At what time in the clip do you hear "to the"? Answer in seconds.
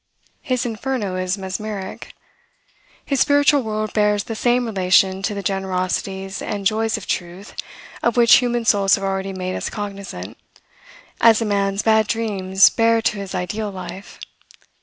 5.21-5.43